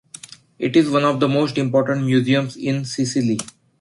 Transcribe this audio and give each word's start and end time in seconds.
It 0.57 0.75
is 0.75 0.89
one 0.89 1.03
of 1.05 1.19
the 1.19 1.27
most 1.27 1.59
important 1.59 2.07
museums 2.07 2.57
in 2.57 2.85
Sicily. 2.85 3.37